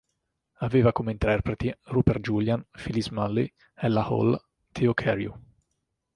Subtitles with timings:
[0.61, 4.35] Aveva come interpreti Rupert Julian, Phillips Smalley, Ella Hall,
[4.71, 5.31] Theo Carew.